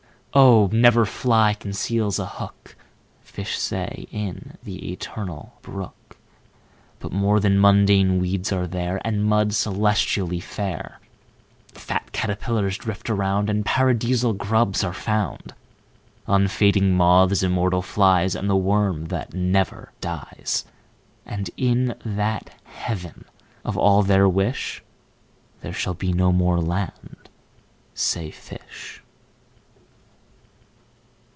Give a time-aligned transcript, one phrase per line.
[0.33, 0.71] 25Oh!
[0.71, 8.65] never fly conceals a hook,26Fish say, in the Eternal Brook,27But more than mundane weeds are
[8.65, 18.55] there,28And mud, celestially fair;29Fat caterpillars drift around,30And Paradisal grubs are found;31Unfading moths, immortal flies,32And the
[18.55, 23.25] worm that never dies.33And in that Heaven
[23.65, 27.27] of all their wish,34There shall be no more land,
[27.93, 28.99] say fish.